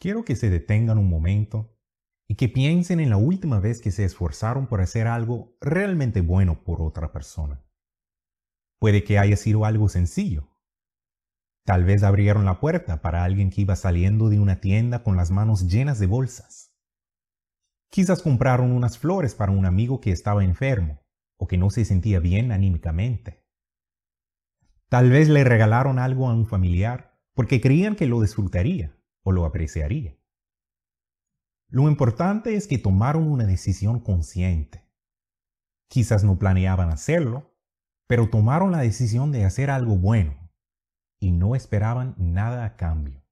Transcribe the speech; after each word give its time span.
Quiero 0.00 0.24
que 0.24 0.34
se 0.34 0.48
detengan 0.48 0.96
un 0.96 1.10
momento 1.10 1.76
y 2.26 2.36
que 2.36 2.48
piensen 2.48 3.00
en 3.00 3.10
la 3.10 3.18
última 3.18 3.60
vez 3.60 3.82
que 3.82 3.90
se 3.90 4.06
esforzaron 4.06 4.66
por 4.66 4.80
hacer 4.80 5.06
algo 5.06 5.58
realmente 5.60 6.22
bueno 6.22 6.64
por 6.64 6.80
otra 6.80 7.12
persona. 7.12 7.62
Puede 8.78 9.04
que 9.04 9.18
haya 9.18 9.36
sido 9.36 9.66
algo 9.66 9.90
sencillo. 9.90 10.48
Tal 11.66 11.84
vez 11.84 12.02
abrieron 12.02 12.46
la 12.46 12.60
puerta 12.60 13.02
para 13.02 13.24
alguien 13.24 13.50
que 13.50 13.60
iba 13.60 13.76
saliendo 13.76 14.30
de 14.30 14.40
una 14.40 14.62
tienda 14.62 15.02
con 15.02 15.18
las 15.18 15.30
manos 15.30 15.68
llenas 15.68 15.98
de 15.98 16.06
bolsas. 16.06 16.74
Quizás 17.90 18.22
compraron 18.22 18.72
unas 18.72 18.96
flores 18.96 19.34
para 19.34 19.52
un 19.52 19.66
amigo 19.66 20.00
que 20.00 20.12
estaba 20.12 20.44
enfermo 20.44 21.02
o 21.36 21.46
que 21.46 21.58
no 21.58 21.68
se 21.68 21.84
sentía 21.84 22.20
bien 22.20 22.52
anímicamente. 22.52 23.44
Tal 24.88 25.10
vez 25.10 25.28
le 25.28 25.44
regalaron 25.44 25.98
algo 25.98 26.26
a 26.26 26.32
un 26.32 26.46
familiar 26.46 27.20
porque 27.34 27.60
creían 27.60 27.96
que 27.96 28.06
lo 28.06 28.22
disfrutaría 28.22 28.96
o 29.22 29.32
lo 29.32 29.44
apreciaría. 29.44 30.16
Lo 31.68 31.88
importante 31.88 32.56
es 32.56 32.66
que 32.66 32.78
tomaron 32.78 33.30
una 33.30 33.44
decisión 33.44 34.00
consciente. 34.00 34.84
Quizás 35.88 36.24
no 36.24 36.38
planeaban 36.38 36.90
hacerlo, 36.90 37.54
pero 38.06 38.28
tomaron 38.28 38.72
la 38.72 38.80
decisión 38.80 39.30
de 39.30 39.44
hacer 39.44 39.70
algo 39.70 39.96
bueno 39.96 40.50
y 41.20 41.30
no 41.30 41.54
esperaban 41.54 42.14
nada 42.18 42.64
a 42.64 42.76
cambio. 42.76 43.22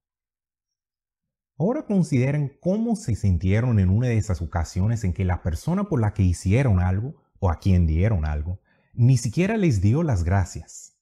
Ahora 1.57 1.85
consideren 1.85 2.57
cómo 2.61 2.95
se 2.95 3.15
sintieron 3.15 3.79
en 3.79 3.89
una 3.89 4.07
de 4.07 4.17
esas 4.17 4.41
ocasiones 4.41 5.03
en 5.03 5.11
que 5.11 5.25
la 5.25 5.43
persona 5.43 5.89
por 5.89 5.99
la 5.99 6.13
que 6.13 6.23
hicieron 6.23 6.79
algo 6.79 7.15
o 7.39 7.49
a 7.49 7.59
quien 7.59 7.85
dieron 7.85 8.23
algo 8.23 8.61
ni 8.93 9.17
siquiera 9.17 9.57
les 9.57 9.81
dio 9.81 10.03
las 10.03 10.23
gracias. 10.23 10.97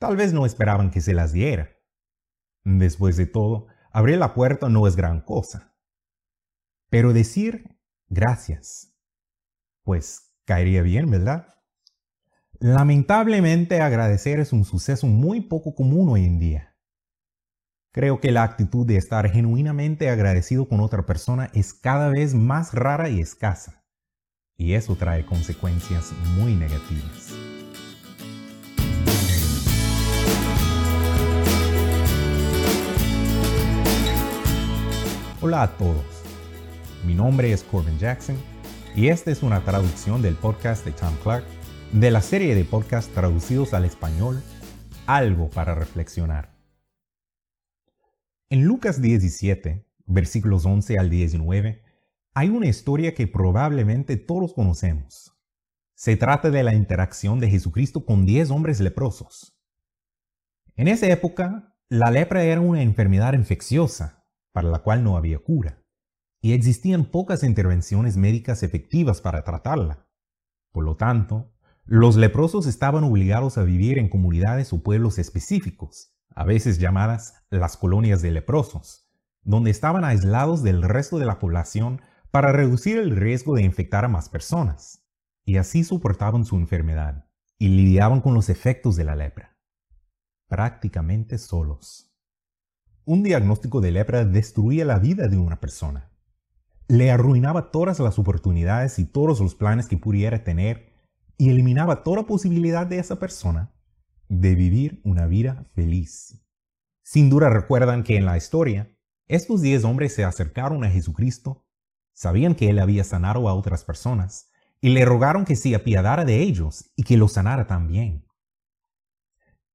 Tal 0.00 0.16
vez 0.16 0.32
no 0.32 0.46
esperaban 0.46 0.90
que 0.90 1.00
se 1.00 1.14
las 1.14 1.32
diera, 1.32 1.77
Después 2.76 3.16
de 3.16 3.24
todo, 3.24 3.68
abrir 3.90 4.18
la 4.18 4.34
puerta 4.34 4.68
no 4.68 4.86
es 4.86 4.94
gran 4.94 5.22
cosa. 5.22 5.74
Pero 6.90 7.14
decir 7.14 7.78
gracias, 8.08 8.94
pues 9.84 10.34
caería 10.44 10.82
bien, 10.82 11.10
¿verdad? 11.10 11.54
Lamentablemente 12.60 13.80
agradecer 13.80 14.38
es 14.38 14.52
un 14.52 14.66
suceso 14.66 15.06
muy 15.06 15.40
poco 15.40 15.74
común 15.74 16.10
hoy 16.10 16.26
en 16.26 16.38
día. 16.38 16.76
Creo 17.90 18.20
que 18.20 18.32
la 18.32 18.42
actitud 18.42 18.86
de 18.86 18.96
estar 18.96 19.30
genuinamente 19.30 20.10
agradecido 20.10 20.68
con 20.68 20.80
otra 20.80 21.06
persona 21.06 21.50
es 21.54 21.72
cada 21.72 22.10
vez 22.10 22.34
más 22.34 22.74
rara 22.74 23.08
y 23.08 23.20
escasa, 23.20 23.82
y 24.58 24.74
eso 24.74 24.94
trae 24.94 25.24
consecuencias 25.24 26.12
muy 26.36 26.54
negativas. 26.54 27.32
Hola 35.40 35.62
a 35.62 35.76
todos. 35.76 36.04
Mi 37.06 37.14
nombre 37.14 37.52
es 37.52 37.62
Corbin 37.62 37.96
Jackson 37.96 38.36
y 38.96 39.06
esta 39.06 39.30
es 39.30 39.44
una 39.44 39.64
traducción 39.64 40.20
del 40.20 40.34
podcast 40.34 40.84
de 40.84 40.90
Tom 40.90 41.14
Clark 41.22 41.44
de 41.92 42.10
la 42.10 42.22
serie 42.22 42.56
de 42.56 42.64
podcasts 42.64 43.14
traducidos 43.14 43.72
al 43.72 43.84
español 43.84 44.42
Algo 45.06 45.48
para 45.48 45.76
reflexionar. 45.76 46.50
En 48.50 48.64
Lucas 48.64 49.00
17, 49.00 49.86
versículos 50.06 50.66
11 50.66 50.98
al 50.98 51.08
19, 51.08 51.84
hay 52.34 52.48
una 52.48 52.66
historia 52.66 53.14
que 53.14 53.28
probablemente 53.28 54.16
todos 54.16 54.52
conocemos. 54.52 55.36
Se 55.94 56.16
trata 56.16 56.50
de 56.50 56.64
la 56.64 56.74
interacción 56.74 57.38
de 57.38 57.48
Jesucristo 57.48 58.04
con 58.04 58.26
10 58.26 58.50
hombres 58.50 58.80
leprosos. 58.80 59.56
En 60.74 60.88
esa 60.88 61.06
época, 61.06 61.76
la 61.88 62.10
lepra 62.10 62.42
era 62.42 62.60
una 62.60 62.82
enfermedad 62.82 63.34
infecciosa 63.34 64.17
para 64.52 64.68
la 64.68 64.80
cual 64.80 65.04
no 65.04 65.16
había 65.16 65.38
cura, 65.38 65.82
y 66.40 66.52
existían 66.52 67.06
pocas 67.06 67.42
intervenciones 67.42 68.16
médicas 68.16 68.62
efectivas 68.62 69.20
para 69.20 69.44
tratarla. 69.44 70.06
Por 70.72 70.84
lo 70.84 70.96
tanto, 70.96 71.52
los 71.84 72.16
leprosos 72.16 72.66
estaban 72.66 73.04
obligados 73.04 73.58
a 73.58 73.64
vivir 73.64 73.98
en 73.98 74.08
comunidades 74.08 74.72
o 74.72 74.82
pueblos 74.82 75.18
específicos, 75.18 76.14
a 76.34 76.44
veces 76.44 76.78
llamadas 76.78 77.46
las 77.50 77.76
colonias 77.76 78.22
de 78.22 78.30
leprosos, 78.30 79.10
donde 79.42 79.70
estaban 79.70 80.04
aislados 80.04 80.62
del 80.62 80.82
resto 80.82 81.18
de 81.18 81.26
la 81.26 81.38
población 81.38 82.02
para 82.30 82.52
reducir 82.52 82.98
el 82.98 83.16
riesgo 83.16 83.54
de 83.54 83.62
infectar 83.62 84.04
a 84.04 84.08
más 84.08 84.28
personas, 84.28 85.04
y 85.44 85.56
así 85.56 85.82
soportaban 85.82 86.44
su 86.44 86.56
enfermedad 86.56 87.26
y 87.58 87.68
lidiaban 87.68 88.20
con 88.20 88.34
los 88.34 88.50
efectos 88.50 88.96
de 88.96 89.04
la 89.04 89.16
lepra, 89.16 89.56
prácticamente 90.46 91.38
solos 91.38 92.07
un 93.08 93.22
diagnóstico 93.22 93.80
de 93.80 93.90
lepra 93.90 94.26
destruía 94.26 94.84
la 94.84 94.98
vida 94.98 95.28
de 95.28 95.38
una 95.38 95.58
persona. 95.60 96.10
Le 96.88 97.10
arruinaba 97.10 97.70
todas 97.70 98.00
las 98.00 98.18
oportunidades 98.18 98.98
y 98.98 99.06
todos 99.06 99.40
los 99.40 99.54
planes 99.54 99.88
que 99.88 99.96
pudiera 99.96 100.44
tener 100.44 100.92
y 101.38 101.48
eliminaba 101.48 102.02
toda 102.02 102.26
posibilidad 102.26 102.86
de 102.86 102.98
esa 102.98 103.18
persona 103.18 103.72
de 104.28 104.54
vivir 104.54 105.00
una 105.04 105.26
vida 105.26 105.64
feliz. 105.74 106.38
Sin 107.02 107.30
duda 107.30 107.48
recuerdan 107.48 108.02
que 108.02 108.18
en 108.18 108.26
la 108.26 108.36
historia, 108.36 108.94
estos 109.26 109.62
diez 109.62 109.84
hombres 109.84 110.12
se 110.14 110.24
acercaron 110.24 110.84
a 110.84 110.90
Jesucristo, 110.90 111.64
sabían 112.12 112.54
que 112.54 112.68
él 112.68 112.78
había 112.78 113.04
sanado 113.04 113.48
a 113.48 113.54
otras 113.54 113.84
personas, 113.84 114.50
y 114.82 114.90
le 114.90 115.06
rogaron 115.06 115.46
que 115.46 115.56
se 115.56 115.74
apiadara 115.74 116.26
de 116.26 116.42
ellos 116.42 116.92
y 116.94 117.04
que 117.04 117.16
los 117.16 117.32
sanara 117.32 117.66
también. 117.66 118.26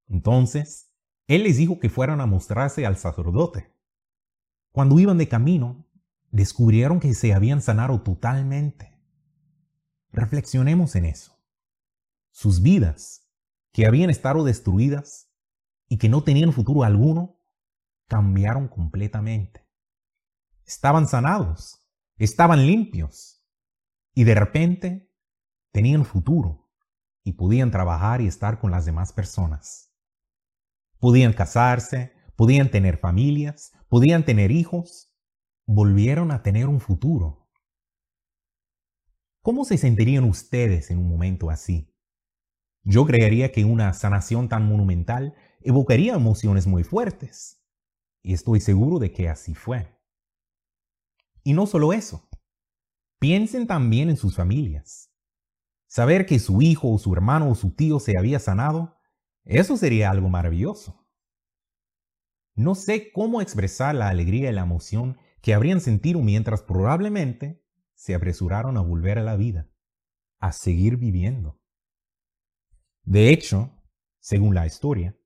Entonces, 0.07 0.92
él 1.27 1.43
les 1.43 1.57
dijo 1.57 1.79
que 1.79 1.89
fueran 1.89 2.21
a 2.21 2.25
mostrarse 2.25 2.85
al 2.85 2.97
sacerdote. 2.97 3.73
Cuando 4.71 4.99
iban 4.99 5.17
de 5.17 5.27
camino, 5.27 5.85
descubrieron 6.31 6.99
que 6.99 7.13
se 7.13 7.33
habían 7.33 7.61
sanado 7.61 8.01
totalmente. 8.01 8.91
Reflexionemos 10.11 10.95
en 10.95 11.05
eso. 11.05 11.39
Sus 12.31 12.61
vidas, 12.61 13.29
que 13.71 13.85
habían 13.85 14.09
estado 14.09 14.43
destruidas 14.43 15.31
y 15.87 15.97
que 15.97 16.09
no 16.09 16.23
tenían 16.23 16.53
futuro 16.53 16.83
alguno, 16.83 17.39
cambiaron 18.07 18.67
completamente. 18.67 19.65
Estaban 20.65 21.07
sanados, 21.07 21.87
estaban 22.17 22.65
limpios 22.65 23.45
y 24.13 24.23
de 24.23 24.35
repente 24.35 25.11
tenían 25.71 26.05
futuro 26.05 26.69
y 27.23 27.33
podían 27.33 27.71
trabajar 27.71 28.21
y 28.21 28.27
estar 28.27 28.59
con 28.59 28.71
las 28.71 28.85
demás 28.85 29.13
personas. 29.13 29.92
Podían 31.03 31.33
casarse, 31.33 32.13
podían 32.37 32.71
tener 32.71 32.95
familias, 32.95 33.73
podían 33.89 34.23
tener 34.23 34.51
hijos. 34.51 35.13
Volvieron 35.65 36.31
a 36.31 36.43
tener 36.43 36.69
un 36.69 36.79
futuro. 36.79 37.51
¿Cómo 39.41 39.65
se 39.65 39.77
sentirían 39.77 40.23
ustedes 40.23 40.91
en 40.91 40.99
un 40.99 41.09
momento 41.09 41.49
así? 41.49 41.93
Yo 42.83 43.05
creería 43.05 43.51
que 43.51 43.65
una 43.65 43.91
sanación 43.91 44.47
tan 44.47 44.65
monumental 44.65 45.35
evocaría 45.59 46.13
emociones 46.13 46.67
muy 46.67 46.85
fuertes. 46.85 47.61
Y 48.21 48.31
estoy 48.31 48.61
seguro 48.61 48.97
de 48.97 49.11
que 49.11 49.27
así 49.27 49.55
fue. 49.55 49.99
Y 51.43 51.51
no 51.51 51.67
solo 51.67 51.91
eso. 51.91 52.29
Piensen 53.19 53.67
también 53.67 54.09
en 54.09 54.15
sus 54.15 54.37
familias. 54.37 55.11
Saber 55.85 56.25
que 56.25 56.39
su 56.39 56.61
hijo 56.61 56.89
o 56.93 56.97
su 56.97 57.11
hermano 57.11 57.51
o 57.51 57.55
su 57.55 57.71
tío 57.71 57.99
se 57.99 58.17
había 58.17 58.39
sanado 58.39 59.02
eso 59.45 59.77
sería 59.77 60.09
algo 60.09 60.29
maravilloso. 60.29 61.05
No 62.55 62.75
sé 62.75 63.11
cómo 63.11 63.41
expresar 63.41 63.95
la 63.95 64.09
alegría 64.09 64.49
y 64.49 64.53
la 64.53 64.61
emoción 64.61 65.17
que 65.41 65.53
habrían 65.53 65.81
sentido 65.81 66.21
mientras 66.21 66.61
probablemente 66.61 67.63
se 67.95 68.13
apresuraron 68.15 68.77
a 68.77 68.81
volver 68.81 69.17
a 69.17 69.23
la 69.23 69.35
vida, 69.35 69.69
a 70.39 70.51
seguir 70.51 70.97
viviendo. 70.97 71.59
De 73.03 73.29
hecho, 73.29 73.71
según 74.19 74.55
la 74.55 74.65
historia, 74.65 75.17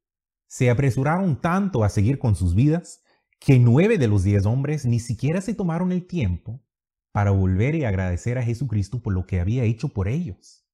se 0.48 0.70
apresuraron 0.70 1.40
tanto 1.40 1.84
a 1.84 1.90
seguir 1.90 2.18
con 2.18 2.36
sus 2.36 2.56
vidas 2.56 3.04
que 3.40 3.60
nueve 3.60 3.98
de 3.98 4.08
los 4.08 4.24
diez 4.24 4.46
hombres 4.46 4.86
ni 4.86 5.00
siquiera 5.00 5.42
se 5.42 5.54
tomaron 5.54 5.92
el 5.92 6.08
tiempo 6.08 6.64
para 7.12 7.32
volver 7.32 7.76
y 7.76 7.84
agradecer 7.84 8.38
a 8.38 8.44
Jesucristo 8.44 9.02
por 9.02 9.14
lo 9.14 9.26
que 9.26 9.40
había 9.40 9.64
hecho 9.64 9.90
por 9.90 10.08
ellos. 10.08 10.67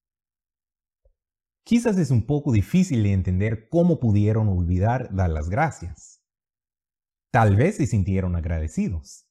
Quizás 1.63 1.98
es 1.98 2.12
un 2.12 2.25
poco 2.25 2.51
difícil 2.51 3.04
de 3.04 3.13
entender 3.13 3.69
cómo 3.69 4.00
pudieron 4.00 4.50
olvidar 4.50 5.13
dar 5.15 5.30
las 5.30 5.50
gracias. 5.50 6.21
Tal 7.31 7.56
vez 7.56 7.77
se 7.77 7.88
sintieron 7.88 8.36
agradecidos 8.36 9.27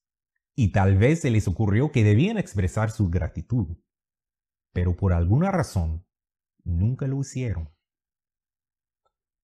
y 0.54 0.72
tal 0.72 0.96
vez 0.96 1.20
se 1.20 1.30
les 1.30 1.46
ocurrió 1.46 1.92
que 1.92 2.04
debían 2.04 2.38
expresar 2.38 2.90
su 2.90 3.10
gratitud, 3.10 3.76
pero 4.72 4.96
por 4.96 5.12
alguna 5.12 5.50
razón 5.50 6.06
nunca 6.64 7.06
lo 7.06 7.20
hicieron. 7.20 7.70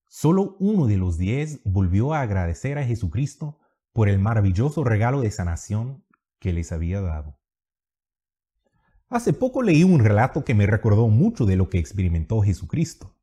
Solo 0.07 0.57
uno 0.59 0.87
de 0.87 0.97
los 0.97 1.19
diez 1.19 1.61
volvió 1.65 2.15
a 2.15 2.23
agradecer 2.23 2.79
a 2.79 2.85
Jesucristo 2.85 3.59
por 3.93 4.09
el 4.09 4.19
maravilloso 4.19 4.83
regalo 4.83 5.21
de 5.21 5.31
sanación 5.31 6.07
que 6.39 6.55
les 6.55 6.73
había 6.73 7.03
dado. 7.03 7.38
Hace 9.11 9.33
poco 9.33 9.63
leí 9.63 9.85
un 9.85 10.01
relato 10.01 10.45
que 10.45 10.55
me 10.55 10.67
recordó 10.67 11.09
mucho 11.09 11.47
de 11.47 11.57
lo 11.57 11.71
que 11.71 11.79
experimentó 11.79 12.43
Jesucristo. 12.43 13.17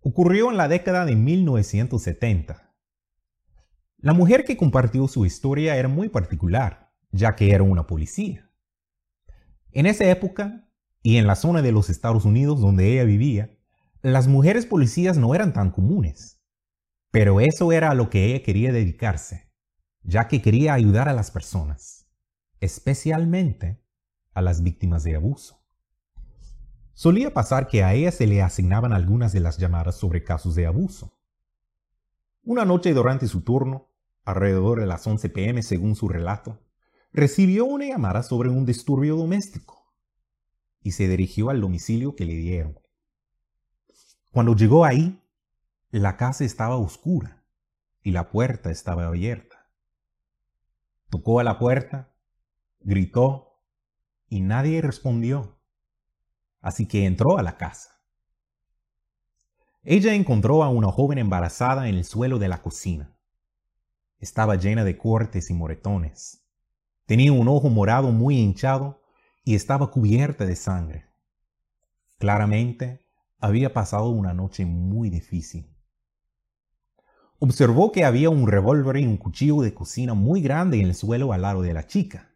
Ocurrió 0.00 0.50
en 0.50 0.56
la 0.56 0.66
década 0.66 1.04
de 1.04 1.14
1970. 1.14 2.74
La 3.98 4.12
mujer 4.12 4.44
que 4.44 4.56
compartió 4.56 5.06
su 5.06 5.26
historia 5.26 5.76
era 5.76 5.86
muy 5.86 6.08
particular, 6.08 6.92
ya 7.12 7.36
que 7.36 7.52
era 7.52 7.62
una 7.62 7.86
policía. 7.86 8.50
En 9.70 9.86
esa 9.86 10.06
época, 10.10 10.68
y 11.02 11.18
en 11.18 11.28
la 11.28 11.36
zona 11.36 11.62
de 11.62 11.70
los 11.70 11.88
Estados 11.88 12.24
Unidos 12.24 12.60
donde 12.60 12.92
ella 12.92 13.04
vivía, 13.04 13.56
las 14.02 14.26
mujeres 14.26 14.66
policías 14.66 15.16
no 15.16 15.36
eran 15.36 15.52
tan 15.52 15.70
comunes. 15.70 16.42
Pero 17.12 17.40
eso 17.40 17.70
era 17.70 17.90
a 17.90 17.94
lo 17.94 18.10
que 18.10 18.26
ella 18.26 18.42
quería 18.42 18.72
dedicarse, 18.72 19.52
ya 20.02 20.26
que 20.26 20.42
quería 20.42 20.74
ayudar 20.74 21.08
a 21.08 21.12
las 21.12 21.30
personas, 21.30 22.08
especialmente 22.58 23.83
a 24.34 24.42
las 24.42 24.62
víctimas 24.62 25.04
de 25.04 25.16
abuso. 25.16 25.60
Solía 26.92 27.32
pasar 27.32 27.66
que 27.66 27.82
a 27.82 27.94
ella 27.94 28.12
se 28.12 28.26
le 28.26 28.42
asignaban 28.42 28.92
algunas 28.92 29.32
de 29.32 29.40
las 29.40 29.58
llamadas 29.58 29.96
sobre 29.96 30.22
casos 30.22 30.54
de 30.54 30.66
abuso. 30.66 31.18
Una 32.42 32.64
noche 32.64 32.92
durante 32.92 33.26
su 33.26 33.40
turno, 33.40 33.88
alrededor 34.24 34.80
de 34.80 34.86
las 34.86 35.06
11 35.06 35.28
pm 35.30 35.62
según 35.62 35.96
su 35.96 36.08
relato, 36.08 36.60
recibió 37.12 37.64
una 37.64 37.86
llamada 37.86 38.22
sobre 38.22 38.48
un 38.48 38.66
disturbio 38.66 39.16
doméstico 39.16 39.92
y 40.82 40.92
se 40.92 41.08
dirigió 41.08 41.50
al 41.50 41.60
domicilio 41.60 42.14
que 42.14 42.26
le 42.26 42.34
dieron. 42.34 42.78
Cuando 44.30 44.54
llegó 44.54 44.84
ahí, 44.84 45.20
la 45.90 46.16
casa 46.16 46.44
estaba 46.44 46.76
oscura 46.76 47.44
y 48.02 48.10
la 48.10 48.30
puerta 48.30 48.70
estaba 48.70 49.06
abierta. 49.06 49.70
Tocó 51.08 51.40
a 51.40 51.44
la 51.44 51.58
puerta, 51.58 52.12
gritó 52.80 53.53
y 54.34 54.40
nadie 54.40 54.82
respondió. 54.82 55.60
Así 56.60 56.88
que 56.88 57.06
entró 57.06 57.38
a 57.38 57.44
la 57.44 57.56
casa. 57.56 58.00
Ella 59.84 60.12
encontró 60.12 60.64
a 60.64 60.70
una 60.70 60.90
joven 60.90 61.18
embarazada 61.18 61.88
en 61.88 61.94
el 61.94 62.04
suelo 62.04 62.40
de 62.40 62.48
la 62.48 62.60
cocina. 62.60 63.16
Estaba 64.18 64.56
llena 64.56 64.82
de 64.82 64.98
cortes 64.98 65.50
y 65.50 65.54
moretones. 65.54 66.44
Tenía 67.06 67.32
un 67.32 67.46
ojo 67.46 67.68
morado 67.68 68.10
muy 68.10 68.38
hinchado 68.38 69.04
y 69.44 69.54
estaba 69.54 69.92
cubierta 69.92 70.46
de 70.46 70.56
sangre. 70.56 71.06
Claramente, 72.18 73.06
había 73.38 73.72
pasado 73.72 74.08
una 74.08 74.34
noche 74.34 74.66
muy 74.66 75.10
difícil. 75.10 75.72
Observó 77.38 77.92
que 77.92 78.04
había 78.04 78.30
un 78.30 78.48
revólver 78.48 78.96
y 78.96 79.06
un 79.06 79.16
cuchillo 79.16 79.60
de 79.60 79.74
cocina 79.74 80.14
muy 80.14 80.40
grande 80.40 80.80
en 80.80 80.86
el 80.86 80.96
suelo 80.96 81.32
al 81.32 81.42
lado 81.42 81.62
de 81.62 81.72
la 81.72 81.86
chica. 81.86 82.33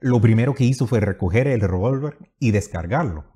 Lo 0.00 0.20
primero 0.20 0.54
que 0.54 0.64
hizo 0.64 0.86
fue 0.86 1.00
recoger 1.00 1.46
el 1.46 1.60
revólver 1.60 2.32
y 2.38 2.50
descargarlo. 2.50 3.32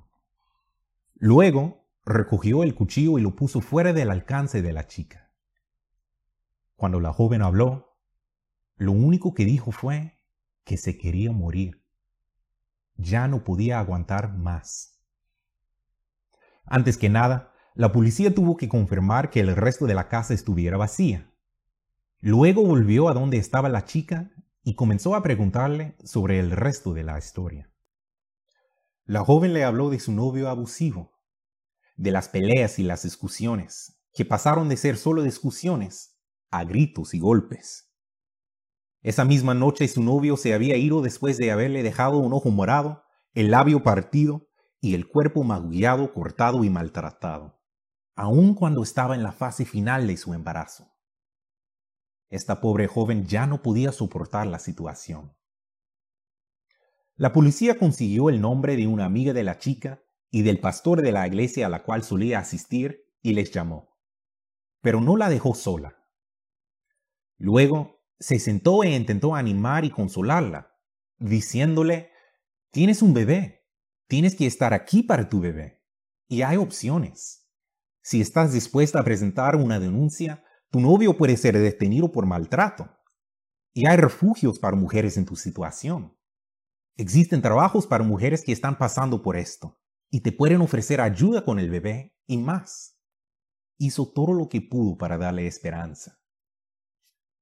Luego, 1.15 1.87
recogió 2.05 2.63
el 2.63 2.75
cuchillo 2.75 3.17
y 3.17 3.21
lo 3.21 3.35
puso 3.35 3.61
fuera 3.61 3.93
del 3.93 4.09
alcance 4.09 4.61
de 4.61 4.73
la 4.73 4.87
chica. 4.87 5.31
Cuando 6.75 6.99
la 6.99 7.13
joven 7.13 7.41
habló, 7.41 7.97
lo 8.75 8.93
único 8.93 9.33
que 9.33 9.45
dijo 9.45 9.71
fue 9.71 10.17
que 10.63 10.77
se 10.77 10.97
quería 10.97 11.31
morir. 11.31 11.83
Ya 12.95 13.27
no 13.27 13.43
podía 13.43 13.79
aguantar 13.79 14.37
más. 14.37 15.01
Antes 16.65 16.97
que 16.97 17.09
nada, 17.09 17.53
la 17.73 17.91
policía 17.91 18.33
tuvo 18.33 18.57
que 18.57 18.69
confirmar 18.69 19.29
que 19.29 19.39
el 19.39 19.55
resto 19.55 19.85
de 19.85 19.95
la 19.95 20.07
casa 20.07 20.33
estuviera 20.33 20.77
vacía. 20.77 21.31
Luego 22.19 22.63
volvió 22.63 23.09
a 23.09 23.13
donde 23.13 23.37
estaba 23.37 23.69
la 23.69 23.85
chica 23.85 24.31
y 24.63 24.75
comenzó 24.75 25.15
a 25.15 25.23
preguntarle 25.23 25.95
sobre 26.03 26.39
el 26.39 26.51
resto 26.51 26.93
de 26.93 27.03
la 27.03 27.17
historia. 27.17 27.71
La 29.05 29.23
joven 29.23 29.53
le 29.53 29.63
habló 29.63 29.89
de 29.89 29.99
su 29.99 30.11
novio 30.11 30.49
abusivo, 30.49 31.19
de 31.95 32.11
las 32.11 32.29
peleas 32.29 32.79
y 32.79 32.83
las 32.83 33.03
discusiones, 33.03 33.99
que 34.13 34.25
pasaron 34.25 34.69
de 34.69 34.77
ser 34.77 34.97
solo 34.97 35.23
discusiones 35.23 36.17
a 36.51 36.63
gritos 36.63 37.13
y 37.13 37.19
golpes. 37.19 37.91
Esa 39.01 39.23
misma 39.25 39.53
noche 39.53 39.87
su 39.87 40.03
novio 40.03 40.35
se 40.37 40.53
había 40.53 40.75
ido 40.75 41.01
después 41.01 41.37
de 41.37 41.51
haberle 41.51 41.83
dejado 41.83 42.17
un 42.17 42.33
ojo 42.33 42.51
morado, 42.51 43.03
el 43.33 43.51
labio 43.51 43.81
partido 43.81 44.47
y 44.81 44.95
el 44.95 45.07
cuerpo 45.07 45.43
magullado, 45.43 46.13
cortado 46.13 46.63
y 46.63 46.69
maltratado, 46.69 47.59
aun 48.15 48.53
cuando 48.53 48.83
estaba 48.83 49.15
en 49.15 49.23
la 49.23 49.31
fase 49.31 49.65
final 49.65 50.07
de 50.07 50.17
su 50.17 50.33
embarazo. 50.33 50.91
Esta 52.29 52.61
pobre 52.61 52.87
joven 52.87 53.25
ya 53.25 53.47
no 53.47 53.61
podía 53.61 53.91
soportar 53.91 54.47
la 54.47 54.59
situación. 54.59 55.35
La 57.15 57.33
policía 57.33 57.77
consiguió 57.77 58.29
el 58.29 58.39
nombre 58.39 58.77
de 58.77 58.87
una 58.87 59.05
amiga 59.05 59.33
de 59.33 59.43
la 59.43 59.57
chica 59.57 60.01
y 60.31 60.43
del 60.43 60.59
pastor 60.59 61.01
de 61.01 61.11
la 61.11 61.27
iglesia 61.27 61.65
a 61.65 61.69
la 61.69 61.83
cual 61.83 62.03
solía 62.03 62.39
asistir 62.39 63.05
y 63.21 63.33
les 63.33 63.51
llamó. 63.51 63.97
Pero 64.81 65.01
no 65.01 65.17
la 65.17 65.29
dejó 65.29 65.55
sola. 65.55 65.97
Luego 67.37 67.99
se 68.19 68.39
sentó 68.39 68.83
e 68.83 68.95
intentó 68.95 69.35
animar 69.35 69.85
y 69.85 69.89
consolarla, 69.89 70.75
diciéndole, 71.17 72.11
tienes 72.71 73.01
un 73.01 73.13
bebé, 73.13 73.65
tienes 74.07 74.35
que 74.35 74.45
estar 74.45 74.73
aquí 74.73 75.03
para 75.03 75.29
tu 75.29 75.39
bebé, 75.39 75.81
y 76.27 76.41
hay 76.43 76.57
opciones. 76.57 77.49
Si 78.01 78.21
estás 78.21 78.53
dispuesta 78.53 78.99
a 78.99 79.03
presentar 79.03 79.55
una 79.55 79.79
denuncia, 79.79 80.43
tu 80.71 80.79
novio 80.79 81.17
puede 81.17 81.35
ser 81.37 81.57
detenido 81.57 82.11
por 82.11 82.25
maltrato. 82.25 82.89
Y 83.73 83.87
hay 83.87 83.97
refugios 83.97 84.59
para 84.59 84.75
mujeres 84.75 85.17
en 85.17 85.25
tu 85.25 85.35
situación. 85.35 86.15
Existen 86.95 87.41
trabajos 87.41 87.87
para 87.87 88.03
mujeres 88.03 88.43
que 88.43 88.51
están 88.51 88.77
pasando 88.77 89.21
por 89.21 89.37
esto 89.37 89.79
y 90.09 90.21
te 90.21 90.31
pueden 90.31 90.61
ofrecer 90.61 91.01
ayuda 91.01 91.45
con 91.45 91.59
el 91.59 91.69
bebé 91.69 92.15
y 92.27 92.37
más. 92.37 92.99
Hizo 93.77 94.11
todo 94.11 94.33
lo 94.33 94.49
que 94.49 94.61
pudo 94.61 94.97
para 94.97 95.17
darle 95.17 95.47
esperanza. 95.47 96.19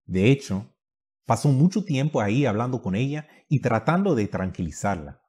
De 0.05 0.29
hecho, 0.31 0.73
pasó 1.25 1.49
mucho 1.49 1.83
tiempo 1.83 2.21
ahí 2.21 2.45
hablando 2.45 2.81
con 2.81 2.95
ella 2.95 3.27
y 3.49 3.61
tratando 3.61 4.15
de 4.15 4.27
tranquilizarla. 4.27 5.21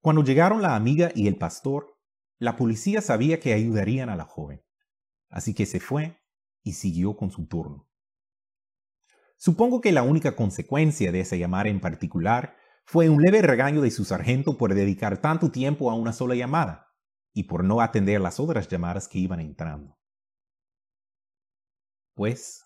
Cuando 0.00 0.24
llegaron 0.24 0.62
la 0.62 0.74
amiga 0.74 1.12
y 1.14 1.28
el 1.28 1.36
pastor, 1.36 1.98
la 2.38 2.56
policía 2.56 3.00
sabía 3.02 3.40
que 3.40 3.52
ayudarían 3.52 4.08
a 4.08 4.16
la 4.16 4.24
joven, 4.24 4.62
así 5.28 5.54
que 5.54 5.66
se 5.66 5.80
fue 5.80 6.18
y 6.66 6.72
siguió 6.72 7.16
con 7.16 7.30
su 7.30 7.46
turno. 7.46 7.88
Supongo 9.36 9.80
que 9.80 9.92
la 9.92 10.02
única 10.02 10.34
consecuencia 10.34 11.12
de 11.12 11.20
esa 11.20 11.36
llamada 11.36 11.68
en 11.68 11.80
particular 11.80 12.56
fue 12.84 13.08
un 13.08 13.22
leve 13.22 13.40
regaño 13.40 13.82
de 13.82 13.92
su 13.92 14.04
sargento 14.04 14.58
por 14.58 14.74
dedicar 14.74 15.18
tanto 15.18 15.52
tiempo 15.52 15.92
a 15.92 15.94
una 15.94 16.12
sola 16.12 16.34
llamada 16.34 16.92
y 17.32 17.44
por 17.44 17.62
no 17.62 17.80
atender 17.80 18.20
las 18.20 18.40
otras 18.40 18.66
llamadas 18.66 19.06
que 19.06 19.20
iban 19.20 19.38
entrando. 19.38 19.96
Pues, 22.14 22.64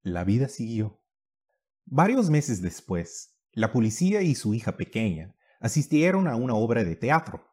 la 0.00 0.24
vida 0.24 0.48
siguió. 0.48 1.02
Varios 1.84 2.30
meses 2.30 2.62
después, 2.62 3.36
la 3.52 3.72
policía 3.72 4.22
y 4.22 4.34
su 4.36 4.54
hija 4.54 4.78
pequeña 4.78 5.36
asistieron 5.60 6.28
a 6.28 6.36
una 6.36 6.54
obra 6.54 6.82
de 6.82 6.96
teatro. 6.96 7.46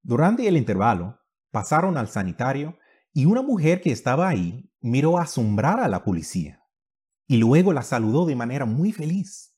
Durante 0.00 0.48
el 0.48 0.56
intervalo, 0.56 1.20
pasaron 1.50 1.98
al 1.98 2.08
sanitario 2.08 2.78
y 3.12 3.26
una 3.26 3.42
mujer 3.42 3.82
que 3.82 3.92
estaba 3.92 4.28
ahí 4.28 4.71
miró 4.82 5.18
asombrar 5.18 5.80
a 5.80 5.88
la 5.88 6.04
policía 6.04 6.62
y 7.26 7.38
luego 7.38 7.72
la 7.72 7.82
saludó 7.82 8.26
de 8.26 8.36
manera 8.36 8.66
muy 8.66 8.92
feliz. 8.92 9.56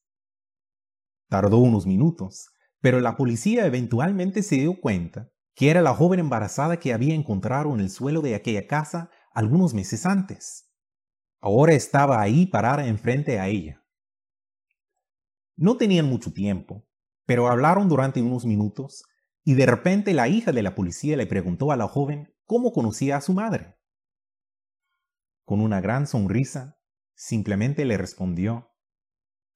Tardó 1.29 1.59
unos 1.59 1.87
minutos, 1.87 2.51
pero 2.81 3.01
la 3.01 3.17
policía 3.17 3.67
eventualmente 3.67 4.43
se 4.43 4.57
dio 4.57 4.81
cuenta 4.81 5.31
que 5.55 5.71
era 5.71 5.83
la 5.83 5.95
joven 5.95 6.21
embarazada 6.21 6.79
que 6.79 6.93
había 6.93 7.15
encontrado 7.15 7.75
en 7.75 7.81
el 7.81 7.91
suelo 7.91 8.21
de 8.21 8.35
aquella 8.35 8.67
casa 8.67 9.11
algunos 9.33 9.73
meses 9.73 10.05
antes. 10.05 10.71
Ahora 11.41 11.73
estaba 11.73 12.21
ahí 12.21 12.47
parada 12.47 12.87
enfrente 12.87 13.41
a 13.41 13.49
ella. 13.49 13.85
No 15.57 15.77
tenían 15.77 16.07
mucho 16.07 16.33
tiempo, 16.33 16.87
pero 17.27 17.49
hablaron 17.49 17.89
durante 17.89 18.21
unos 18.21 18.45
minutos 18.45 19.05
y 19.45 19.55
de 19.55 19.67
repente 19.67 20.15
la 20.15 20.29
hija 20.29 20.53
de 20.53 20.63
la 20.63 20.75
policía 20.75 21.17
le 21.17 21.27
preguntó 21.27 21.73
a 21.73 21.77
la 21.77 21.89
joven 21.89 22.35
cómo 22.45 22.73
conocía 22.73 23.17
a 23.17 23.21
su 23.21 23.33
madre. 23.33 23.77
Con 25.45 25.61
una 25.61 25.81
gran 25.81 26.07
sonrisa, 26.07 26.81
simplemente 27.15 27.85
le 27.85 27.99
respondió, 27.99 28.71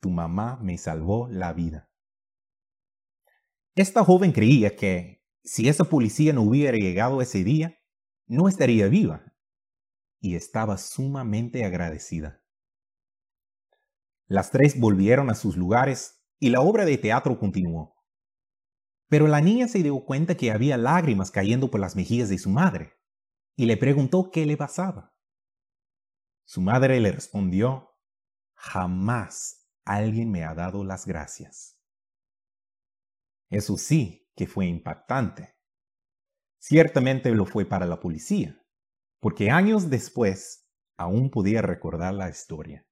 Tu 0.01 0.11
mamá 0.11 0.59
me 0.63 0.77
salvó 0.77 1.29
la 1.29 1.53
vida. 1.53 1.91
Esta 3.75 4.05
joven 4.05 4.33
creía 4.33 4.77
que, 4.77 5.25
si 5.43 5.69
esa 5.69 5.85
policía 5.85 6.33
no 6.33 6.43
hubiera 6.43 6.77
llegado 6.77 7.23
ese 7.23 7.43
día, 7.43 7.79
no 8.27 8.49
estaría 8.49 8.89
viva, 8.89 9.35
y 10.21 10.35
estaba 10.35 10.77
sumamente 10.79 11.65
agradecida. 11.65 12.43
Las 14.27 14.51
tres 14.51 14.79
volvieron 14.79 15.31
a 15.31 15.35
sus 15.35 15.57
lugares 15.57 16.23
y 16.39 16.51
la 16.51 16.61
obra 16.61 16.85
de 16.85 16.99
teatro 16.99 17.39
continuó. 17.39 17.97
Pero 19.09 19.27
la 19.27 19.41
niña 19.41 19.69
se 19.69 19.83
dio 19.83 20.05
cuenta 20.05 20.37
que 20.37 20.51
había 20.51 20.77
lágrimas 20.77 21.31
cayendo 21.31 21.71
por 21.71 21.81
las 21.81 21.97
mejillas 21.97 22.29
de 22.29 22.37
su 22.37 22.51
madre 22.51 22.93
y 23.57 23.65
le 23.65 23.79
preguntó 23.79 24.31
qué 24.31 24.45
le 24.45 24.59
pasaba. 24.59 25.18
Su 26.49 26.63
madre 26.63 26.99
le 26.99 27.13
respondió, 27.13 27.95
jamás 28.55 29.69
alguien 29.85 30.31
me 30.31 30.45
ha 30.45 30.55
dado 30.55 30.83
las 30.83 31.05
gracias. 31.05 31.79
Eso 33.51 33.77
sí 33.77 34.33
que 34.35 34.47
fue 34.47 34.65
impactante. 34.65 35.59
Ciertamente 36.59 37.31
lo 37.33 37.45
fue 37.45 37.67
para 37.67 37.85
la 37.85 38.01
policía, 38.01 38.65
porque 39.21 39.51
años 39.51 39.91
después, 39.91 40.67
aún 40.97 41.31
podía 41.31 41.61
recordar 41.61 42.15
la 42.15 42.31
historia. 42.31 42.89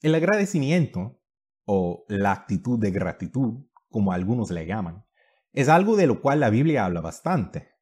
El 0.00 0.14
agradecimiento, 0.14 1.20
o 1.64 2.04
la 2.06 2.30
actitud 2.30 2.78
de 2.78 2.92
gratitud, 2.92 3.66
como 3.88 4.12
algunos 4.12 4.52
le 4.52 4.66
llaman, 4.66 5.04
es 5.52 5.68
algo 5.68 5.96
de 5.96 6.06
lo 6.06 6.22
cual 6.22 6.38
la 6.38 6.50
Biblia 6.50 6.84
habla 6.84 7.00
bastante. 7.00 7.72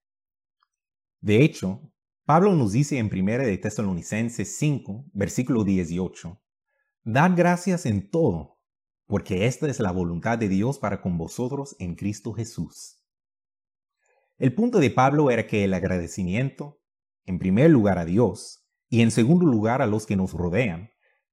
De 1.20 1.42
hecho, 1.44 1.92
Pablo 2.26 2.56
nos 2.56 2.72
dice 2.72 2.98
en 2.98 3.06
1 3.06 3.44
de 3.44 3.56
Tesalonicenses 3.56 4.56
5, 4.56 5.04
versículo 5.12 5.62
18, 5.62 6.42
Dad 7.04 7.30
gracias 7.36 7.86
en 7.86 8.10
todo, 8.10 8.58
porque 9.06 9.46
esta 9.46 9.68
es 9.68 9.78
la 9.78 9.92
voluntad 9.92 10.36
de 10.36 10.48
Dios 10.48 10.80
para 10.80 11.00
con 11.00 11.18
vosotros 11.18 11.76
en 11.78 11.94
Cristo 11.94 12.32
Jesús. 12.32 13.00
El 14.38 14.52
punto 14.56 14.80
de 14.80 14.90
Pablo 14.90 15.30
era 15.30 15.46
que 15.46 15.62
el 15.62 15.72
agradecimiento, 15.72 16.80
en 17.26 17.38
primer 17.38 17.70
lugar 17.70 17.96
a 17.96 18.04
Dios 18.04 18.66
y 18.88 19.02
en 19.02 19.12
segundo 19.12 19.46
lugar 19.46 19.80
a 19.80 19.86
los 19.86 20.04
que 20.04 20.16
nos 20.16 20.32
rodean, 20.32 20.90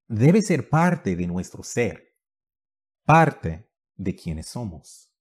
debe 0.07 0.43
ser 0.43 0.69
parte 0.69 1.15
de 1.15 1.25
nuestro 1.25 1.63
ser, 1.63 2.13
parte 3.03 3.67
de 3.95 4.15
quienes 4.15 4.45
somos. 4.45 5.11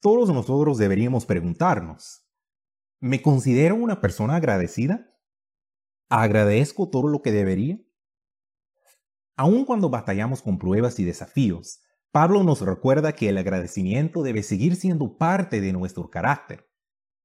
Todos 0.00 0.28
nosotros 0.30 0.76
deberíamos 0.76 1.24
preguntarnos, 1.24 2.23
¿me 3.04 3.20
considero 3.20 3.74
una 3.74 4.00
persona 4.00 4.36
agradecida? 4.36 5.14
¿Agradezco 6.08 6.88
todo 6.88 7.08
lo 7.08 7.20
que 7.20 7.32
debería? 7.32 7.78
Aun 9.36 9.66
cuando 9.66 9.90
batallamos 9.90 10.40
con 10.40 10.58
pruebas 10.58 10.98
y 10.98 11.04
desafíos, 11.04 11.82
Pablo 12.12 12.42
nos 12.44 12.62
recuerda 12.62 13.12
que 13.12 13.28
el 13.28 13.36
agradecimiento 13.36 14.22
debe 14.22 14.42
seguir 14.42 14.76
siendo 14.76 15.18
parte 15.18 15.60
de 15.60 15.74
nuestro 15.74 16.08
carácter, 16.08 16.66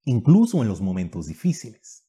incluso 0.04 0.62
en 0.62 0.68
los 0.68 0.82
momentos 0.82 1.28
difíciles. 1.28 2.06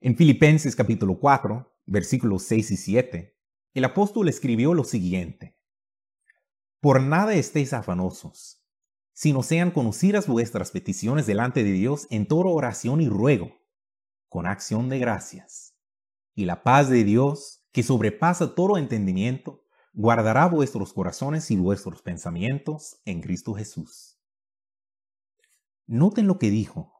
En 0.00 0.16
Filipenses 0.16 0.74
capítulo 0.74 1.18
4, 1.18 1.70
versículos 1.84 2.44
6 2.44 2.70
y 2.70 2.76
7, 2.78 3.38
el 3.74 3.84
apóstol 3.84 4.30
escribió 4.30 4.72
lo 4.72 4.84
siguiente. 4.84 5.58
Por 6.80 7.02
nada 7.02 7.34
estéis 7.34 7.74
afanosos, 7.74 8.61
sino 9.22 9.44
sean 9.44 9.70
conocidas 9.70 10.26
vuestras 10.26 10.72
peticiones 10.72 11.26
delante 11.26 11.62
de 11.62 11.70
Dios 11.70 12.08
en 12.10 12.26
toda 12.26 12.50
oración 12.50 13.00
y 13.00 13.08
ruego, 13.08 13.52
con 14.28 14.46
acción 14.46 14.88
de 14.88 14.98
gracias. 14.98 15.76
Y 16.34 16.44
la 16.44 16.64
paz 16.64 16.88
de 16.88 17.04
Dios, 17.04 17.64
que 17.70 17.84
sobrepasa 17.84 18.56
todo 18.56 18.78
entendimiento, 18.78 19.64
guardará 19.92 20.46
vuestros 20.48 20.92
corazones 20.92 21.52
y 21.52 21.56
vuestros 21.56 22.02
pensamientos 22.02 23.00
en 23.04 23.20
Cristo 23.20 23.54
Jesús. 23.54 24.18
Noten 25.86 26.26
lo 26.26 26.40
que 26.40 26.50
dijo. 26.50 26.92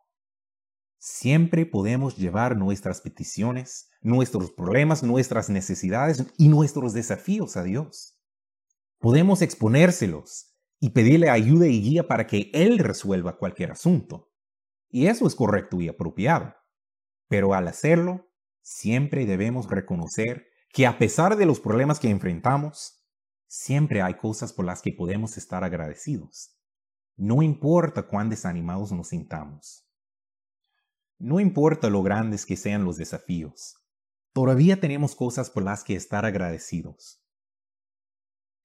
Siempre 0.99 1.67
podemos 1.67 2.17
llevar 2.17 2.57
nuestras 2.57 3.00
peticiones, 3.00 3.91
nuestros 4.00 4.52
problemas, 4.52 5.02
nuestras 5.02 5.50
necesidades 5.50 6.25
y 6.38 6.47
nuestros 6.47 6.93
desafíos 6.93 7.57
a 7.57 7.64
Dios. 7.64 8.17
Podemos 9.00 9.43
exponérselos 9.43 10.51
y 10.83 10.91
pedirle 10.91 11.31
ayuda 11.31 11.69
y 11.69 11.81
guía 11.81 12.09
para 12.09 12.27
que 12.27 12.51
Él 12.53 12.81
resuelva 12.81 13.39
cualquier 13.39 13.71
asunto. 13.71 14.33
Y 14.89 15.07
eso 15.07 15.29
es 15.29 15.37
correcto 15.37 15.81
y 15.81 15.89
apropiado. 15.89 16.57
Pero 17.29 17.55
al 17.55 17.69
hacerlo, 17.69 18.29
siempre 18.62 19.25
debemos 19.25 19.71
reconocer 19.71 20.49
que 20.73 20.89
a 20.89 20.99
pesar 20.99 21.37
de 21.37 21.47
los 21.47 21.61
problemas 21.61 22.01
que 22.01 22.11
enfrentamos, 22.11 23.07
siempre 23.47 24.03
hay 24.03 24.15
cosas 24.15 24.53
por 24.53 24.65
las 24.65 24.83
que 24.83 24.93
podemos 24.93 25.39
estar 25.39 25.62
agradecidos. 25.62 26.59
No 27.15 27.43
importa 27.43 28.09
cuán 28.09 28.29
desanimados 28.29 28.91
nos 28.91 29.11
sintamos. 29.11 29.89
No 31.17 31.39
importa 31.39 31.91
lo 31.91 32.03
grandes 32.03 32.45
que 32.45 32.57
sean 32.57 32.85
los 32.85 32.97
desafíos, 32.97 33.77
todavía 34.33 34.81
tenemos 34.81 35.15
cosas 35.15 35.49
por 35.49 35.62
las 35.62 35.85
que 35.85 35.95
estar 35.95 36.25
agradecidos. 36.25 37.25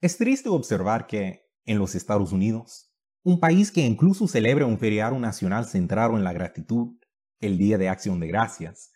Es 0.02 0.18
triste 0.18 0.50
observar 0.50 1.06
que, 1.06 1.47
en 1.68 1.78
los 1.78 1.94
Estados 1.94 2.32
Unidos, 2.32 2.92
un 3.24 3.40
país 3.40 3.72
que 3.72 3.82
incluso 3.82 4.28
celebra 4.28 4.66
un 4.66 4.80
feriado 4.80 5.20
nacional 5.20 5.66
centrado 5.66 6.18
en 6.18 6.24
la 6.24 6.34
gratitud, 6.34 6.98
el 7.40 7.58
Día 7.60 7.78
de 7.78 7.90
Acción 7.90 8.20
de 8.20 8.28
Gracias, 8.28 8.92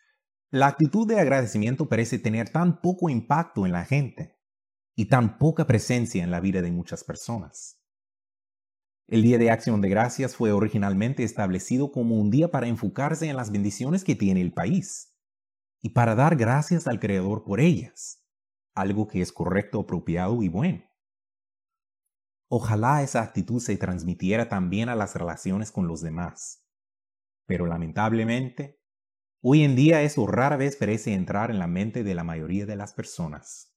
la 0.49 0.67
actitud 0.67 1.07
de 1.07 1.19
agradecimiento 1.19 1.87
parece 1.87 2.17
tener 2.17 2.49
tan 2.49 2.81
poco 2.81 3.09
impacto 3.09 3.65
en 3.65 3.71
la 3.71 3.85
gente 3.85 4.37
y 4.95 5.05
tan 5.05 5.37
poca 5.37 5.67
presencia 5.67 6.23
en 6.23 6.31
la 6.31 6.39
vida 6.39 6.61
de 6.61 6.71
muchas 6.71 7.03
personas. 7.03 7.77
El 9.07 9.21
Día 9.23 9.37
de 9.37 9.51
Acción 9.51 9.81
de 9.81 9.89
Gracias 9.89 10.35
fue 10.35 10.51
originalmente 10.51 11.23
establecido 11.23 11.91
como 11.91 12.15
un 12.15 12.31
día 12.31 12.51
para 12.51 12.67
enfocarse 12.67 13.29
en 13.29 13.35
las 13.35 13.51
bendiciones 13.51 14.03
que 14.03 14.15
tiene 14.15 14.41
el 14.41 14.53
país 14.53 15.13
y 15.81 15.89
para 15.89 16.15
dar 16.15 16.35
gracias 16.35 16.87
al 16.87 16.99
Creador 16.99 17.43
por 17.43 17.59
ellas, 17.59 18.25
algo 18.73 19.07
que 19.07 19.21
es 19.21 19.31
correcto, 19.31 19.81
apropiado 19.81 20.41
y 20.43 20.47
bueno. 20.47 20.90
Ojalá 22.53 23.01
esa 23.01 23.21
actitud 23.21 23.61
se 23.61 23.77
transmitiera 23.77 24.49
también 24.49 24.89
a 24.89 24.95
las 24.95 25.15
relaciones 25.15 25.71
con 25.71 25.87
los 25.87 26.01
demás, 26.01 26.65
pero 27.45 27.65
lamentablemente 27.65 28.81
Hoy 29.43 29.63
en 29.63 29.75
día 29.75 30.03
eso 30.03 30.27
rara 30.27 30.55
vez 30.55 30.75
parece 30.75 31.15
entrar 31.15 31.49
en 31.49 31.57
la 31.57 31.65
mente 31.65 32.03
de 32.03 32.13
la 32.13 32.23
mayoría 32.23 32.67
de 32.67 32.75
las 32.75 32.93
personas. 32.93 33.75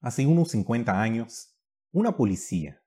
Hace 0.00 0.26
unos 0.26 0.52
50 0.52 0.98
años, 1.02 1.54
una 1.92 2.16
policía, 2.16 2.82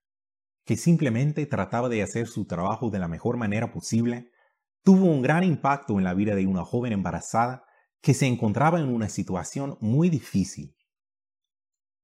que 0.65 0.77
simplemente 0.77 1.45
trataba 1.45 1.89
de 1.89 2.01
hacer 2.01 2.25
su 2.25 2.47
trabajo 2.47 2.89
de 2.89 2.97
la 2.97 3.07
mejor 3.07 3.37
manera 3.37 3.71
posible, 3.71 4.31
tuvo 4.81 5.05
un 5.05 5.21
gran 5.21 5.43
impacto 5.43 5.99
en 5.99 6.05
la 6.05 6.15
vida 6.15 6.33
de 6.33 6.47
una 6.47 6.65
joven 6.65 6.93
embarazada 6.93 7.63
que 8.01 8.15
se 8.15 8.25
encontraba 8.25 8.79
en 8.79 8.89
una 8.89 9.09
situación 9.09 9.77
muy 9.79 10.09
difícil. 10.09 10.75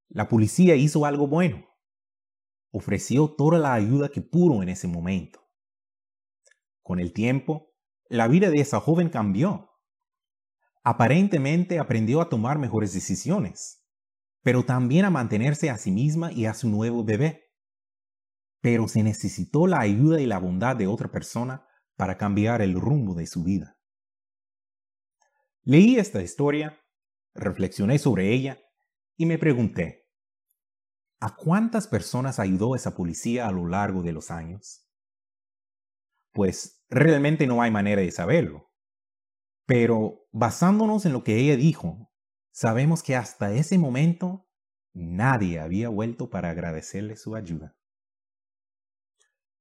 La 0.09 0.27
policía 0.29 0.75
hizo 0.75 1.05
algo 1.05 1.27
bueno. 1.27 1.65
Ofreció 2.71 3.29
toda 3.35 3.59
la 3.59 3.73
ayuda 3.73 4.09
que 4.09 4.21
pudo 4.21 4.63
en 4.63 4.69
ese 4.69 4.87
momento. 4.87 5.41
Con 6.81 6.99
el 6.99 7.11
tiempo, 7.11 7.73
la 8.09 8.27
vida 8.27 8.49
de 8.49 8.61
esa 8.61 8.79
joven 8.79 9.09
cambió. 9.09 9.71
Aparentemente 10.83 11.79
aprendió 11.79 12.21
a 12.21 12.29
tomar 12.29 12.57
mejores 12.59 12.93
decisiones, 12.93 13.85
pero 14.41 14.63
también 14.63 15.03
a 15.03 15.09
mantenerse 15.09 15.69
a 15.69 15.77
sí 15.77 15.91
misma 15.91 16.31
y 16.31 16.45
a 16.45 16.53
su 16.53 16.69
nuevo 16.69 17.03
bebé. 17.03 17.51
Pero 18.61 18.87
se 18.87 19.03
necesitó 19.03 19.67
la 19.67 19.81
ayuda 19.81 20.21
y 20.21 20.25
la 20.25 20.39
bondad 20.39 20.77
de 20.77 20.87
otra 20.87 21.11
persona 21.11 21.67
para 21.97 22.17
cambiar 22.17 22.61
el 22.61 22.79
rumbo 22.79 23.13
de 23.15 23.27
su 23.27 23.43
vida. 23.43 23.77
Leí 25.63 25.97
esta 25.97 26.21
historia, 26.21 26.79
reflexioné 27.33 27.99
sobre 27.99 28.33
ella 28.33 28.57
y 29.17 29.25
me 29.25 29.37
pregunté, 29.37 30.07
¿a 31.19 31.35
cuántas 31.35 31.87
personas 31.87 32.39
ayudó 32.39 32.75
esa 32.75 32.95
policía 32.95 33.47
a 33.47 33.51
lo 33.51 33.67
largo 33.67 34.03
de 34.03 34.13
los 34.13 34.31
años? 34.31 34.87
pues 36.37 36.85
realmente 36.91 37.47
no 37.47 37.63
hay 37.63 37.71
manera 37.71 38.03
de 38.03 38.11
saberlo. 38.11 38.71
Pero 39.65 40.27
basándonos 40.31 41.03
en 41.07 41.13
lo 41.13 41.23
que 41.23 41.35
ella 41.37 41.57
dijo, 41.57 42.11
sabemos 42.51 43.01
que 43.01 43.15
hasta 43.15 43.51
ese 43.53 43.79
momento 43.79 44.47
nadie 44.93 45.59
había 45.59 45.89
vuelto 45.89 46.29
para 46.29 46.51
agradecerle 46.51 47.15
su 47.15 47.35
ayuda. 47.35 47.75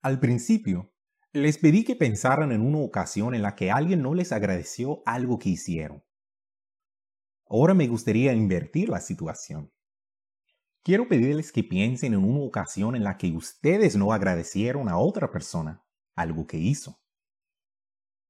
Al 0.02 0.20
principio, 0.20 0.92
les 1.32 1.56
pedí 1.56 1.82
que 1.82 1.96
pensaran 1.96 2.52
en 2.52 2.60
una 2.60 2.80
ocasión 2.80 3.34
en 3.34 3.40
la 3.40 3.54
que 3.54 3.70
alguien 3.70 4.02
no 4.02 4.12
les 4.12 4.30
agradeció 4.30 5.02
algo 5.06 5.38
que 5.38 5.48
hicieron. 5.48 6.04
Ahora 7.48 7.74
me 7.74 7.86
gustaría 7.86 8.32
invertir 8.32 8.88
la 8.88 9.00
situación. 9.00 9.72
Quiero 10.82 11.08
pedirles 11.08 11.52
que 11.52 11.64
piensen 11.64 12.14
en 12.14 12.24
una 12.24 12.40
ocasión 12.40 12.96
en 12.96 13.04
la 13.04 13.16
que 13.16 13.32
ustedes 13.32 13.96
no 13.96 14.12
agradecieron 14.12 14.88
a 14.88 14.98
otra 14.98 15.30
persona 15.30 15.84
algo 16.14 16.46
que 16.46 16.58
hizo. 16.58 17.00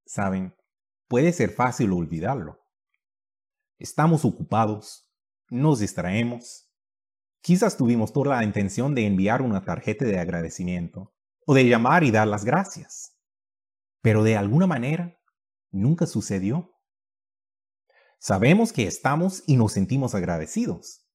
Saben, 0.07 0.55
puede 1.09 1.33
ser 1.33 1.51
fácil 1.51 1.93
olvidarlo. 1.93 2.61
Estamos 3.79 4.25
ocupados, 4.25 5.11
nos 5.49 5.81
distraemos. 5.81 6.71
Quizás 7.41 7.77
tuvimos 7.77 8.13
toda 8.13 8.37
la 8.37 8.45
intención 8.45 8.95
de 8.95 9.07
enviar 9.07 9.43
una 9.43 9.65
tarjeta 9.65 10.05
de 10.05 10.19
agradecimiento 10.19 11.15
o 11.47 11.55
de 11.55 11.69
llamar 11.69 12.05
y 12.05 12.11
dar 12.11 12.27
las 12.27 12.45
gracias. 12.45 13.17
Pero 14.03 14.23
de 14.23 14.37
alguna 14.37 14.67
manera, 14.67 15.19
nunca 15.71 16.07
sucedió. 16.07 16.76
Sabemos 18.19 18.73
que 18.73 18.87
estamos 18.87 19.43
y 19.47 19.57
nos 19.57 19.73
sentimos 19.73 20.15
agradecidos, 20.15 21.07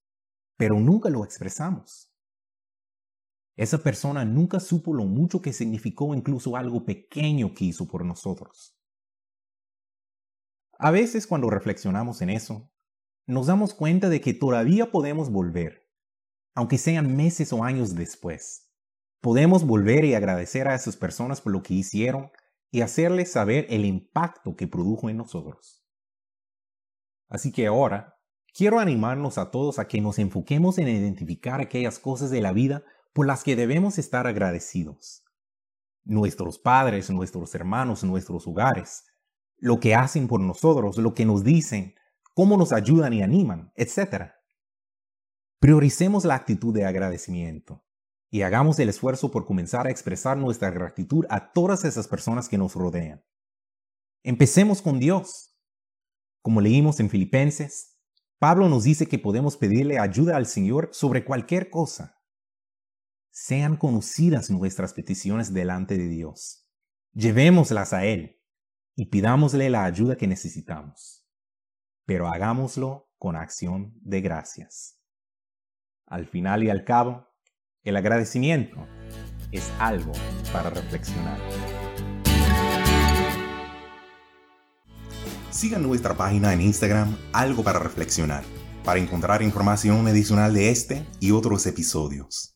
pero 0.56 0.78
nunca 0.78 1.10
lo 1.10 1.24
expresamos. 1.24 2.12
Esa 3.56 3.78
persona 3.78 4.24
nunca 4.24 4.60
supo 4.60 4.94
lo 4.94 5.04
mucho 5.04 5.42
que 5.42 5.52
significó 5.52 6.14
incluso 6.14 6.56
algo 6.56 6.84
pequeño 6.84 7.52
que 7.54 7.66
hizo 7.66 7.86
por 7.86 8.04
nosotros. 8.04 8.78
A 10.78 10.90
veces 10.90 11.26
cuando 11.26 11.50
reflexionamos 11.50 12.22
en 12.22 12.30
eso, 12.30 12.72
nos 13.26 13.46
damos 13.46 13.74
cuenta 13.74 14.08
de 14.08 14.20
que 14.20 14.34
todavía 14.34 14.90
podemos 14.90 15.30
volver, 15.30 15.88
aunque 16.54 16.78
sean 16.78 17.14
meses 17.14 17.52
o 17.52 17.62
años 17.62 17.94
después. 17.94 18.72
Podemos 19.20 19.64
volver 19.64 20.04
y 20.04 20.14
agradecer 20.14 20.66
a 20.66 20.74
esas 20.74 20.96
personas 20.96 21.40
por 21.40 21.52
lo 21.52 21.62
que 21.62 21.74
hicieron 21.74 22.32
y 22.72 22.80
hacerles 22.80 23.30
saber 23.30 23.66
el 23.68 23.84
impacto 23.84 24.56
que 24.56 24.66
produjo 24.66 25.08
en 25.08 25.18
nosotros. 25.18 25.81
Así 27.32 27.50
que 27.50 27.66
ahora 27.66 28.18
quiero 28.52 28.78
animarnos 28.78 29.38
a 29.38 29.50
todos 29.50 29.78
a 29.78 29.88
que 29.88 30.02
nos 30.02 30.18
enfoquemos 30.18 30.76
en 30.76 30.86
identificar 30.86 31.62
aquellas 31.62 31.98
cosas 31.98 32.30
de 32.30 32.42
la 32.42 32.52
vida 32.52 32.84
por 33.14 33.26
las 33.26 33.42
que 33.42 33.56
debemos 33.56 33.96
estar 33.96 34.26
agradecidos. 34.26 35.24
Nuestros 36.04 36.58
padres, 36.58 37.08
nuestros 37.08 37.54
hermanos, 37.54 38.04
nuestros 38.04 38.46
hogares, 38.46 39.04
lo 39.56 39.80
que 39.80 39.94
hacen 39.94 40.28
por 40.28 40.40
nosotros, 40.40 40.98
lo 40.98 41.14
que 41.14 41.24
nos 41.24 41.42
dicen, 41.42 41.94
cómo 42.34 42.58
nos 42.58 42.70
ayudan 42.70 43.14
y 43.14 43.22
animan, 43.22 43.72
etc. 43.76 44.32
Prioricemos 45.58 46.26
la 46.26 46.34
actitud 46.34 46.74
de 46.74 46.84
agradecimiento 46.84 47.82
y 48.28 48.42
hagamos 48.42 48.78
el 48.78 48.90
esfuerzo 48.90 49.30
por 49.30 49.46
comenzar 49.46 49.86
a 49.86 49.90
expresar 49.90 50.36
nuestra 50.36 50.68
gratitud 50.68 51.24
a 51.30 51.50
todas 51.50 51.86
esas 51.86 52.08
personas 52.08 52.50
que 52.50 52.58
nos 52.58 52.74
rodean. 52.74 53.24
Empecemos 54.22 54.82
con 54.82 54.98
Dios. 54.98 55.51
Como 56.42 56.60
leímos 56.60 56.98
en 56.98 57.08
Filipenses, 57.08 58.00
Pablo 58.38 58.68
nos 58.68 58.82
dice 58.82 59.06
que 59.06 59.20
podemos 59.20 59.56
pedirle 59.56 60.00
ayuda 60.00 60.36
al 60.36 60.46
Señor 60.46 60.90
sobre 60.92 61.24
cualquier 61.24 61.70
cosa. 61.70 62.20
Sean 63.30 63.76
conocidas 63.76 64.50
nuestras 64.50 64.92
peticiones 64.92 65.54
delante 65.54 65.96
de 65.96 66.08
Dios. 66.08 66.68
Llevémoslas 67.12 67.92
a 67.92 68.04
Él 68.04 68.42
y 68.96 69.06
pidámosle 69.06 69.70
la 69.70 69.84
ayuda 69.84 70.16
que 70.16 70.26
necesitamos. 70.26 71.24
Pero 72.04 72.26
hagámoslo 72.28 73.12
con 73.16 73.36
acción 73.36 73.94
de 74.02 74.20
gracias. 74.20 75.00
Al 76.06 76.26
final 76.26 76.64
y 76.64 76.70
al 76.70 76.84
cabo, 76.84 77.28
el 77.84 77.96
agradecimiento 77.96 78.86
es 79.52 79.70
algo 79.78 80.12
para 80.52 80.70
reflexionar. 80.70 81.38
Siga 85.52 85.78
nuestra 85.78 86.16
página 86.16 86.52
en 86.52 86.62
Instagram 86.62 87.16
Algo 87.32 87.62
para 87.62 87.78
Reflexionar 87.78 88.42
para 88.84 88.98
encontrar 88.98 89.42
información 89.42 90.06
adicional 90.08 90.54
de 90.54 90.70
este 90.70 91.06
y 91.20 91.30
otros 91.30 91.66
episodios. 91.66 92.51